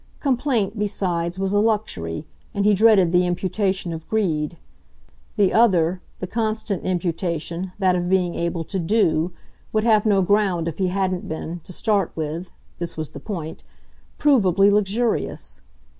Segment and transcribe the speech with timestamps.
[0.19, 4.57] Complaint, besides, was a luxury, and he dreaded the imputation of greed.
[5.35, 9.31] The other, the constant imputation, that of being able to "do,"
[9.71, 13.63] would have no ground if he hadn't been, to start with this was the point
[14.17, 15.61] provably luxurious.